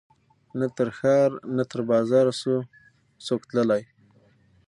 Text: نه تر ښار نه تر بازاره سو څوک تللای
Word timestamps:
نه 0.59 0.67
تر 0.77 0.89
ښار 0.97 1.29
نه 1.55 1.63
تر 1.71 1.79
بازاره 1.89 2.33
سو 2.41 2.53
څوک 3.25 3.41
تللای 3.49 3.83